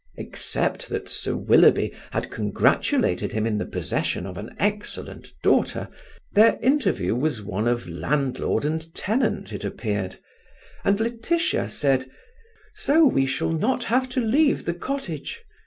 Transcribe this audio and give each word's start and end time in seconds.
Except 0.17 0.89
that 0.89 1.07
Sir 1.07 1.35
Willoughby 1.35 1.93
had 2.09 2.31
congratulated 2.31 3.33
him 3.33 3.45
in 3.45 3.59
the 3.59 3.67
possession 3.67 4.25
of 4.25 4.35
an 4.35 4.55
excellent 4.57 5.31
daughter, 5.43 5.89
their 6.33 6.57
interview 6.59 7.13
was 7.15 7.43
one 7.43 7.67
of 7.67 7.87
landlord 7.87 8.65
and 8.65 8.91
tenant, 8.95 9.53
it 9.53 9.63
appeared; 9.63 10.17
and 10.83 10.99
Laetitia 10.99 11.69
said, 11.69 12.09
"So 12.73 13.05
we 13.05 13.27
shall 13.27 13.51
not 13.51 13.83
have 13.83 14.09
to 14.09 14.21
leave 14.21 14.65
the 14.65 14.73
cottage?" 14.73 15.43